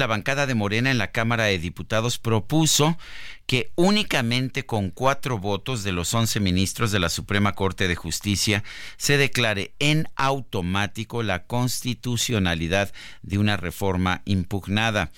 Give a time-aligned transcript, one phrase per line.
[0.00, 2.96] La bancada de Morena en la Cámara de Diputados propuso
[3.44, 8.64] que únicamente con cuatro votos de los once ministros de la Suprema Corte de Justicia
[8.96, 15.10] se declare en automático la constitucionalidad de una reforma impugnada.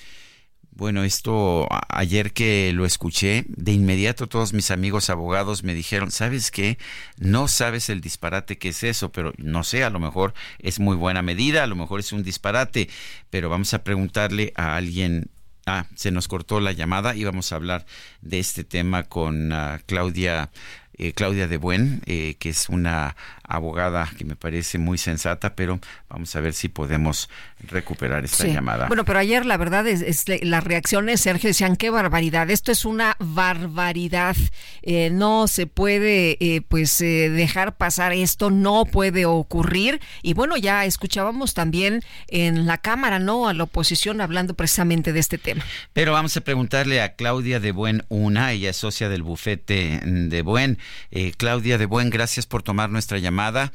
[0.75, 6.51] Bueno, esto ayer que lo escuché, de inmediato todos mis amigos abogados me dijeron, ¿sabes
[6.51, 6.79] qué?
[7.19, 10.97] No sabes el disparate que es eso, pero no sé, a lo mejor es muy
[10.97, 12.89] buena medida, a lo mejor es un disparate,
[13.29, 15.29] pero vamos a preguntarle a alguien.
[15.67, 17.87] Ah, se nos cortó la llamada y vamos a hablar
[18.21, 20.51] de este tema con uh, Claudia
[20.99, 23.17] eh, Claudia de Buen, eh, que es una
[23.53, 27.29] abogada que me parece muy sensata, pero vamos a ver si podemos
[27.69, 28.89] recuperar esta llamada.
[28.89, 33.17] Bueno, pero ayer la verdad es, las reacciones, Sergio, decían qué barbaridad, esto es una
[33.19, 34.37] barbaridad,
[34.83, 40.57] eh, no se puede eh, pues eh, dejar pasar esto, no puede ocurrir y bueno,
[40.57, 43.49] ya escuchábamos también en la Cámara, ¿no?
[43.49, 45.65] A la oposición hablando precisamente de este tema.
[45.93, 50.43] Pero vamos a preguntarle a Claudia de Buen una, ella es socia del bufete de
[50.43, 50.79] Buen.
[51.37, 53.73] Claudia de Buen, gracias por tomar nuestra llamada.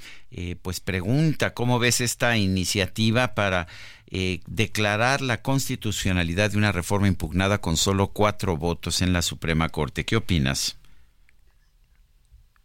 [0.61, 3.67] pues pregunta, ¿cómo ves esta iniciativa para
[4.09, 9.67] eh, declarar la constitucionalidad de una reforma impugnada con solo cuatro votos en la Suprema
[9.67, 10.05] Corte.
[10.05, 10.77] ¿Qué opinas?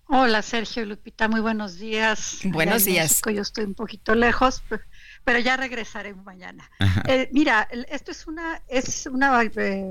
[0.06, 2.38] Hola Sergio Lupita, muy buenos días.
[2.44, 3.22] Buenos días.
[3.26, 4.84] yo estoy un poquito lejos, pero
[5.40, 6.70] ya regresaré mañana.
[7.06, 9.84] Eh, mira, esto es una es una eh,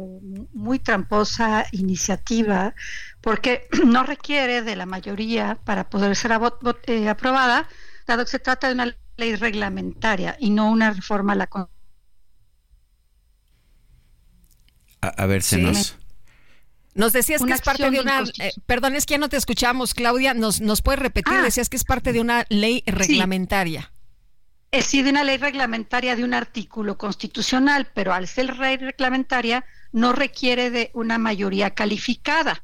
[0.54, 2.74] muy tramposa iniciativa
[3.22, 7.68] porque no requiere de la mayoría para poder ser aprobada,
[8.08, 11.48] dado que se trata de una ley reglamentaria y no una reforma a la
[15.02, 15.98] a, ver, se nos...
[16.94, 18.24] Nos decías que es parte de una...
[18.40, 20.34] Eh, perdón, es que ya no te escuchamos, Claudia.
[20.34, 21.34] ¿Nos, nos puedes repetir?
[21.34, 21.42] Ah.
[21.42, 23.92] decías que es parte de una ley reglamentaria.
[24.72, 30.72] De una ley reglamentaria de un artículo constitucional, pero al ser ley reglamentaria no requiere
[30.72, 32.64] de una mayoría calificada.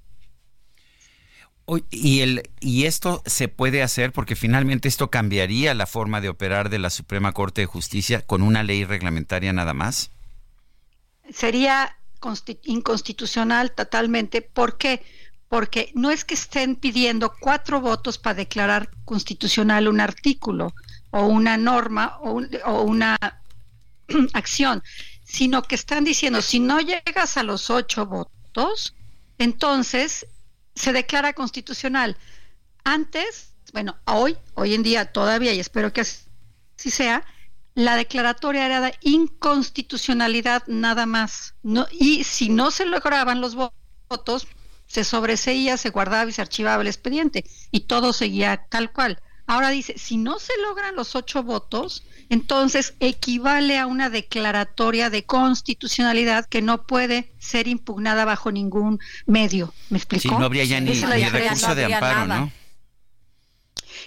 [1.92, 6.70] Y, el, y esto se puede hacer porque finalmente esto cambiaría la forma de operar
[6.70, 10.12] de la Suprema Corte de Justicia con una ley reglamentaria nada más.
[11.30, 11.98] Sería
[12.64, 14.42] inconstitucional totalmente.
[14.42, 15.04] ¿Por qué?
[15.50, 20.74] Porque no es que estén pidiendo cuatro votos para declarar constitucional un artículo
[21.18, 23.18] o una norma o, o una
[24.34, 24.84] acción,
[25.24, 28.94] sino que están diciendo, si no llegas a los ocho votos,
[29.38, 30.28] entonces
[30.76, 32.18] se declara constitucional.
[32.84, 37.26] Antes, bueno, hoy, hoy en día todavía, y espero que así sea,
[37.74, 41.56] la declaratoria era de inconstitucionalidad nada más.
[41.64, 44.48] No, y si no se lograban los votos,
[44.86, 49.22] se sobreseía, se guardaba y se archivaba el expediente y todo seguía tal cual.
[49.48, 55.24] Ahora dice, si no se logran los ocho votos, entonces equivale a una declaratoria de
[55.24, 59.74] constitucionalidad que no puede ser impugnada bajo ningún medio.
[59.90, 60.22] ¿Me explicó?
[60.22, 62.52] Sí, no habría ya ni, recurso de amparo, ¿no?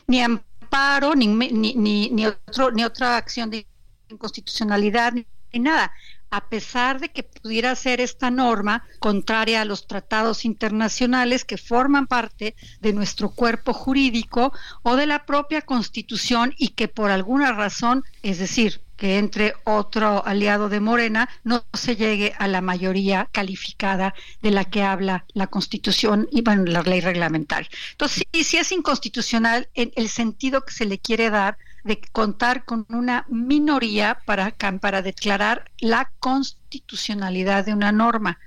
[0.06, 3.66] Ni amparo, ni, ni, ni, otro, ni otra acción de
[4.10, 5.24] inconstitucionalidad, ni
[5.58, 5.90] nada
[6.30, 12.06] a pesar de que pudiera ser esta norma contraria a los tratados internacionales que forman
[12.06, 14.52] parte de nuestro cuerpo jurídico
[14.82, 20.24] o de la propia Constitución y que por alguna razón, es decir, que entre otro
[20.26, 25.46] aliado de Morena no se llegue a la mayoría calificada de la que habla la
[25.46, 27.70] Constitución y bueno, la ley reglamentaria.
[27.92, 32.64] Entonces, sí, sí es inconstitucional en el sentido que se le quiere dar de contar
[32.64, 38.38] con una minoría para, para declarar la constitucionalidad de una norma.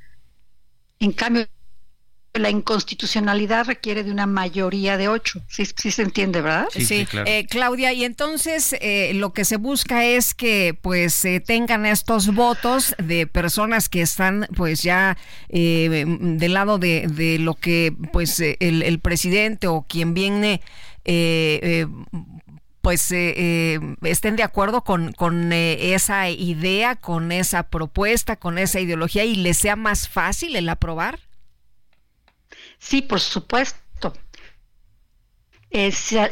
[0.99, 1.47] En cambio,
[2.33, 5.41] la inconstitucionalidad requiere de una mayoría de ocho.
[5.47, 6.67] Sí, se entiende, ¿verdad?
[6.71, 11.85] Sí, eh, Claudia, y entonces eh, lo que se busca es que pues se tengan
[11.85, 15.15] estos votos de personas que están pues ya
[15.49, 20.61] eh, del lado de, de, lo que pues el, el presidente o quien viene
[21.05, 21.85] eh,
[22.83, 28.57] pues eh, eh, estén de acuerdo con, con eh, esa idea, con esa propuesta, con
[28.57, 31.21] esa ideología y les sea más fácil el aprobar?
[32.79, 34.13] Sí, por supuesto.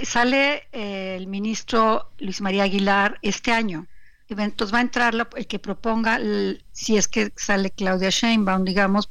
[0.04, 3.88] sale el ministro Luis María Aguilar este año
[4.40, 6.20] Entonces va a entrar el que proponga,
[6.72, 9.10] si es que sale Claudia Sheinbaum, digamos,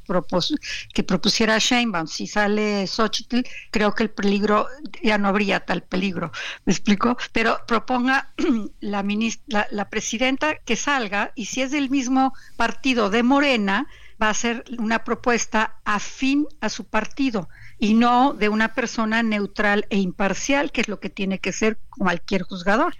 [0.93, 2.07] que propusiera Sheinbaum.
[2.07, 4.67] Si sale Xochitl, creo que el peligro,
[5.03, 6.31] ya no habría tal peligro,
[6.65, 7.17] ¿me explico?
[7.31, 8.33] Pero proponga
[8.79, 13.87] la, ministra, la presidenta que salga y si es del mismo partido de Morena,
[14.21, 19.87] va a ser una propuesta afín a su partido y no de una persona neutral
[19.89, 22.95] e imparcial, que es lo que tiene que ser cualquier juzgador.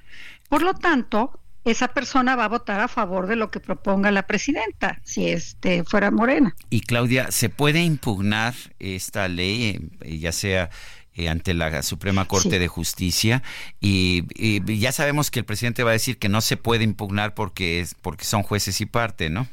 [0.50, 4.26] Por lo tanto, esa persona va a votar a favor de lo que proponga la
[4.26, 6.56] presidenta, si este fuera Morena.
[6.70, 10.70] Y Claudia, ¿se puede impugnar esta ley, eh, ya sea
[11.14, 13.44] eh, ante la Suprema Corte de Justicia?
[13.80, 17.36] Y, y, ya sabemos que el presidente va a decir que no se puede impugnar
[17.36, 19.48] porque es porque son jueces y parte, ¿no?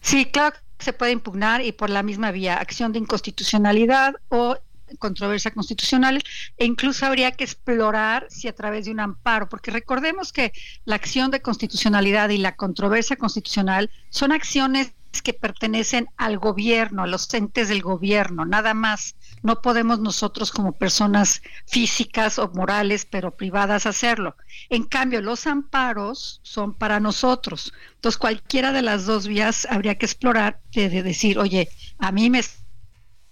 [0.00, 4.56] Sí, claro que se puede impugnar y por la misma vía, acción de inconstitucionalidad o
[4.98, 6.22] controversia constitucional
[6.56, 10.52] e incluso habría que explorar si a través de un amparo, porque recordemos que
[10.84, 14.92] la acción de constitucionalidad y la controversia constitucional son acciones
[15.22, 19.16] que pertenecen al gobierno, a los entes del gobierno, nada más.
[19.42, 24.36] No podemos nosotros como personas físicas o morales, pero privadas, hacerlo.
[24.68, 27.72] En cambio, los amparos son para nosotros.
[27.94, 31.68] Entonces, cualquiera de las dos vías habría que explorar de, decir, oye,
[31.98, 32.42] a mí me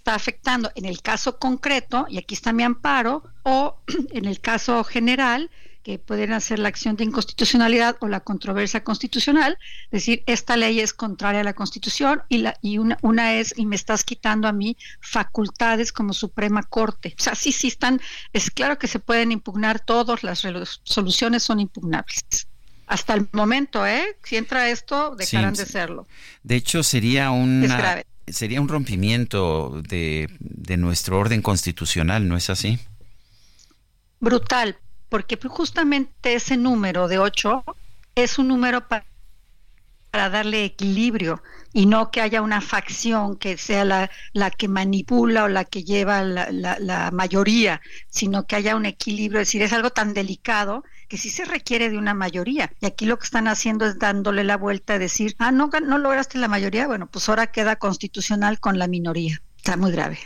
[0.06, 3.80] está afectando en el caso concreto, y aquí está mi amparo, o
[4.12, 5.50] en el caso general,
[5.82, 9.58] que pueden hacer la acción de inconstitucionalidad o la controversia constitucional,
[9.90, 13.66] decir, esta ley es contraria a la Constitución y, la, y una, una es, y
[13.66, 17.14] me estás quitando a mí facultades como Suprema Corte.
[17.18, 18.00] O sea, sí, sí están,
[18.32, 20.46] es claro que se pueden impugnar todas las
[20.84, 22.48] soluciones son impugnables.
[22.86, 24.16] Hasta el momento, ¿eh?
[24.22, 26.06] Si entra esto, dejarán de serlo.
[26.44, 32.78] De hecho, sería una, sería un rompimiento de, de nuestro orden constitucional, ¿no es así?
[34.20, 34.76] Brutal,
[35.08, 37.64] porque justamente ese número de 8
[38.14, 39.06] es un número para,
[40.16, 41.42] darle equilibrio
[41.72, 45.84] y no que haya una facción que sea la, la que manipula o la que
[45.84, 49.40] lleva la, la, mayoría, sino que haya un equilibrio.
[49.40, 52.72] Es decir, es algo tan delicado que sí se requiere de una mayoría.
[52.80, 55.98] Y aquí lo que están haciendo es dándole la vuelta a decir, ah, no, no
[55.98, 59.42] lograste la mayoría, bueno, pues ahora queda constitucional con la minoría.
[59.58, 60.18] Está muy grave,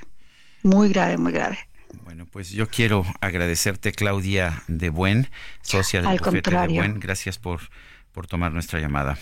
[0.62, 1.58] muy grave, muy grave.
[2.04, 5.28] Bueno, pues yo quiero agradecerte, Claudia de Buen,
[5.62, 7.00] socia del bufete de Buen.
[7.00, 7.60] Gracias por,
[8.12, 9.18] por tomar nuestra llamada.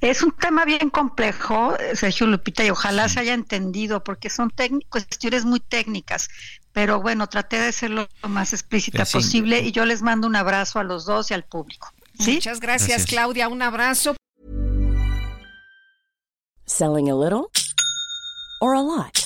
[0.00, 4.52] Es un tema bien complejo, Sergio Lupita, y ojalá se haya entendido, porque son
[4.88, 6.28] cuestiones muy técnicas.
[6.72, 10.78] Pero bueno, traté de ser lo más explícita posible y yo les mando un abrazo
[10.78, 11.92] a los dos y al público.
[12.18, 13.48] Muchas gracias, Claudia.
[13.48, 14.14] Un abrazo.
[16.66, 17.50] Selling a little
[18.60, 19.25] or a lot.